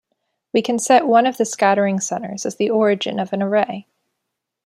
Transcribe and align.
We 0.51 0.63
can 0.63 0.79
set 0.79 1.05
one 1.05 1.27
of 1.27 1.37
the 1.37 1.45
scattering 1.45 1.99
centres 1.99 2.43
as 2.47 2.55
the 2.55 2.71
origin 2.71 3.19
of 3.19 3.33
an 3.33 3.43
array. 3.43 3.85